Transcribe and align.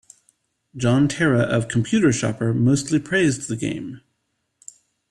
John 0.75 1.07
Terra 1.07 1.41
of 1.41 1.67
"Computer 1.67 2.11
Shopper" 2.11 2.55
mostly 2.55 2.97
praised 2.97 3.47
the 3.47 3.55
game. 3.55 4.01